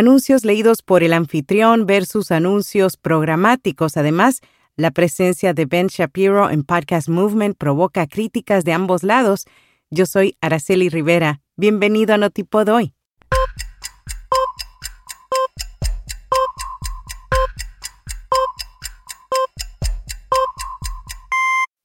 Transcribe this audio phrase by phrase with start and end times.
[0.00, 3.98] Anuncios leídos por el anfitrión versus anuncios programáticos.
[3.98, 4.40] Además,
[4.74, 9.44] la presencia de Ben Shapiro en Podcast Movement provoca críticas de ambos lados.
[9.90, 11.42] Yo soy Araceli Rivera.
[11.58, 12.94] Bienvenido a Notipod hoy.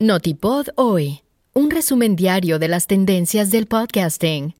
[0.00, 1.20] Notipod hoy.
[1.52, 4.59] Un resumen diario de las tendencias del podcasting.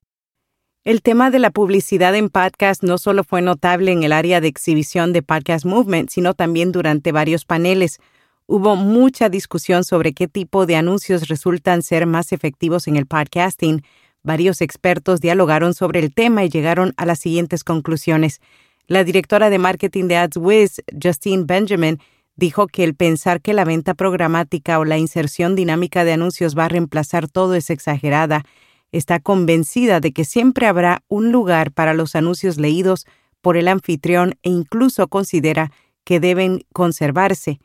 [0.83, 4.47] El tema de la publicidad en podcast no solo fue notable en el área de
[4.47, 7.99] exhibición de Podcast Movement, sino también durante varios paneles.
[8.47, 13.83] Hubo mucha discusión sobre qué tipo de anuncios resultan ser más efectivos en el podcasting.
[14.23, 18.41] Varios expertos dialogaron sobre el tema y llegaron a las siguientes conclusiones.
[18.87, 21.99] La directora de marketing de AdsWiz, Justine Benjamin,
[22.35, 26.65] dijo que el pensar que la venta programática o la inserción dinámica de anuncios va
[26.65, 28.45] a reemplazar todo es exagerada
[28.91, 33.05] está convencida de que siempre habrá un lugar para los anuncios leídos
[33.41, 35.71] por el anfitrión e incluso considera
[36.03, 37.59] que deben conservarse.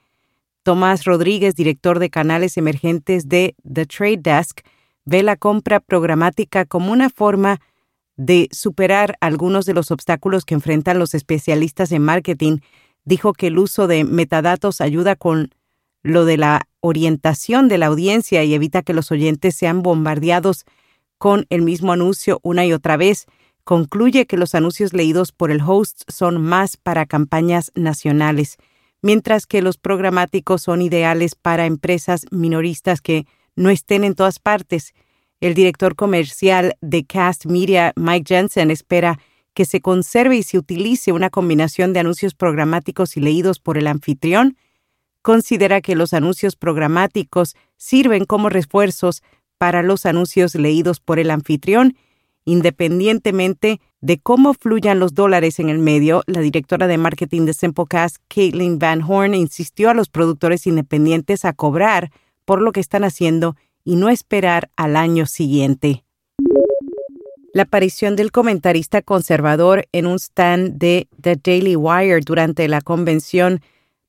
[0.63, 4.61] Tomás Rodríguez, director de canales emergentes de The Trade Desk,
[5.05, 7.61] ve la compra programática como una forma
[8.17, 12.59] de superar algunos de los obstáculos que enfrentan los especialistas en marketing.
[13.05, 15.51] Dijo que el uso de metadatos ayuda con
[16.03, 20.65] lo de la orientación de la audiencia y evita que los oyentes sean bombardeados
[21.19, 23.27] con el mismo anuncio una y otra vez,
[23.64, 28.59] concluye que los anuncios leídos por el host son más para campañas nacionales,
[29.03, 34.94] mientras que los programáticos son ideales para empresas minoristas que no estén en todas partes.
[35.41, 39.19] El director comercial de Cast Media, Mike Jensen, espera
[39.53, 43.87] que se conserve y se utilice una combinación de anuncios programáticos y leídos por el
[43.87, 44.56] anfitrión.
[45.22, 49.22] Considera que los anuncios programáticos sirven como refuerzos
[49.59, 51.97] para los anuncios leídos por el anfitrión,
[52.45, 58.19] independientemente de cómo fluyan los dólares en el medio, la directora de marketing de Simplecast,
[58.29, 62.11] Caitlin Van Horn, insistió a los productores independientes a cobrar
[62.45, 66.05] por lo que están haciendo y no esperar al año siguiente.
[67.53, 73.61] La aparición del comentarista conservador en un stand de The Daily Wire durante la convención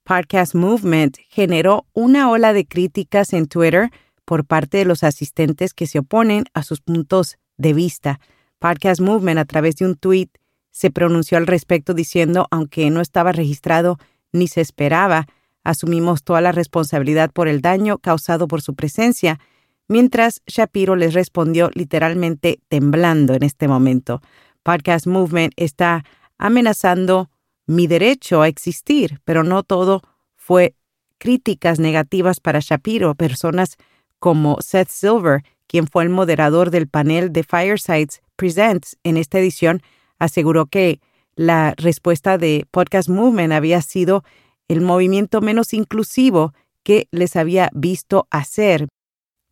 [0.04, 3.90] Podcast Movement generó una ola de críticas en Twitter
[4.28, 8.20] por parte de los asistentes que se oponen a sus puntos de vista.
[8.60, 10.28] Podcast Movement, a través de un tweet,
[10.70, 13.98] se pronunció al respecto diciendo, aunque no estaba registrado
[14.34, 15.28] ni se esperaba,
[15.64, 19.40] asumimos toda la responsabilidad por el daño causado por su presencia,
[19.88, 24.22] mientras Shapiro les respondió literalmente temblando en este momento.
[24.62, 26.04] Podcast Movement está
[26.38, 27.30] amenazando
[27.66, 30.02] mi derecho a existir, pero no todo
[30.36, 30.76] fue
[31.18, 33.16] críticas negativas para Shapiro.
[33.16, 33.78] Personas
[34.20, 39.82] como Seth Silver, quien fue el moderador del panel de Firesides Presents en esta edición,
[40.20, 41.00] aseguró que
[41.36, 44.24] la respuesta de Podcast Movement había sido
[44.68, 48.88] el movimiento menos inclusivo que les había visto hacer.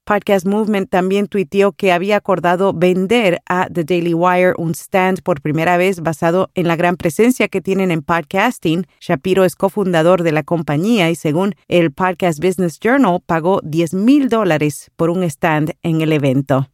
[0.06, 5.42] Podcast Movement también tuiteó que había acordado vender a The Daily Wire un stand por
[5.42, 8.86] primera vez basado en la gran presencia que tienen en podcasting.
[9.00, 14.30] Shapiro es cofundador de la compañía y según el Podcast Business Journal pagó 10 mil
[14.30, 16.70] dólares por un stand en el evento.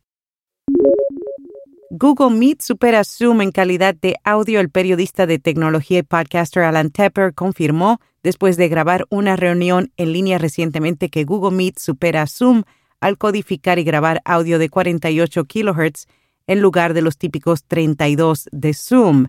[1.89, 4.59] Google Meet supera Zoom en calidad de audio.
[4.59, 10.11] El periodista de tecnología y podcaster Alan Tepper confirmó, después de grabar una reunión en
[10.11, 12.63] línea recientemente, que Google Meet supera Zoom
[13.01, 16.07] al codificar y grabar audio de 48 kHz
[16.47, 19.27] en lugar de los típicos 32 de Zoom.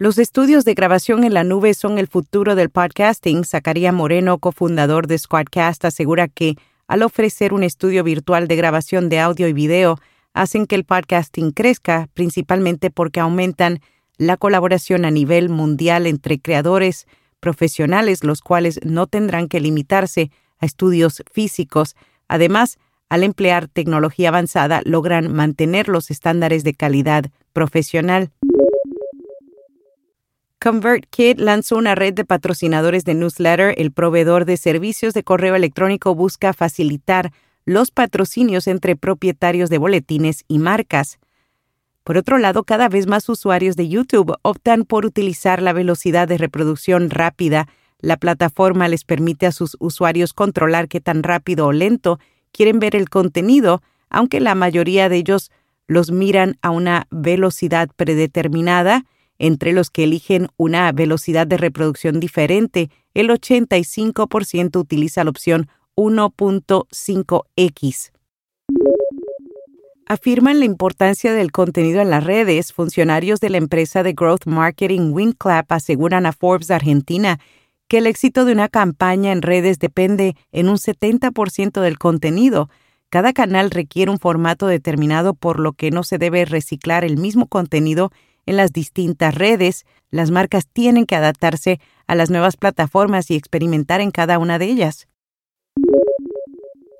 [0.00, 3.44] Los estudios de grabación en la nube son el futuro del podcasting.
[3.44, 6.56] Zacarías Moreno, cofundador de Squadcast, asegura que
[6.86, 9.98] al ofrecer un estudio virtual de grabación de audio y video,
[10.34, 13.80] hacen que el podcasting crezca, principalmente porque aumentan
[14.18, 17.06] la colaboración a nivel mundial entre creadores
[17.40, 21.96] profesionales, los cuales no tendrán que limitarse a estudios físicos.
[22.28, 28.30] Además, al emplear tecnología avanzada, logran mantener los estándares de calidad profesional.
[30.60, 33.74] ConvertKit lanzó una red de patrocinadores de newsletter.
[33.78, 37.32] El proveedor de servicios de correo electrónico busca facilitar
[37.64, 41.18] los patrocinios entre propietarios de boletines y marcas.
[42.02, 46.38] Por otro lado, cada vez más usuarios de YouTube optan por utilizar la velocidad de
[46.38, 47.68] reproducción rápida
[48.00, 52.18] la plataforma les permite a sus usuarios controlar qué tan rápido o lento
[52.52, 55.50] quieren ver el contenido, aunque la mayoría de ellos
[55.86, 59.04] los miran a una velocidad predeterminada,
[59.38, 68.12] entre los que eligen una velocidad de reproducción diferente, el 85% utiliza la opción 1.5x.
[70.06, 72.72] Afirman la importancia del contenido en las redes.
[72.72, 77.38] Funcionarios de la empresa de Growth Marketing Winclap aseguran a Forbes Argentina
[77.88, 82.68] que el éxito de una campaña en redes depende en un 70% del contenido.
[83.08, 87.46] Cada canal requiere un formato determinado por lo que no se debe reciclar el mismo
[87.46, 88.12] contenido
[88.44, 89.86] en las distintas redes.
[90.10, 94.66] Las marcas tienen que adaptarse a las nuevas plataformas y experimentar en cada una de
[94.66, 95.08] ellas.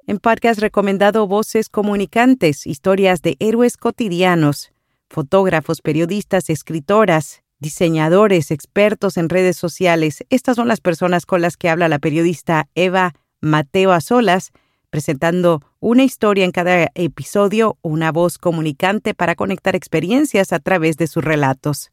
[0.06, 4.73] En podcast recomendado Voces Comunicantes, historias de héroes cotidianos,
[5.11, 10.25] fotógrafos, periodistas, escritoras, diseñadores, expertos en redes sociales.
[10.31, 14.53] Estas son las personas con las que habla la periodista Eva Mateo Azolas,
[14.91, 21.07] presentando una historia en cada episodio, una voz comunicante para conectar experiencias a través de
[21.07, 21.91] sus relatos.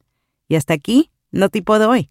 [0.48, 2.10] Y hasta aquí, no tipo de hoy.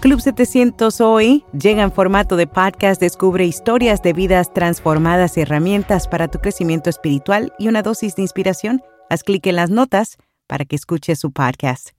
[0.00, 6.08] Club 700 hoy llega en formato de podcast, descubre historias de vidas transformadas y herramientas
[6.08, 8.82] para tu crecimiento espiritual y una dosis de inspiración.
[9.08, 11.94] Haz clic en las notas para que escuches su podcast.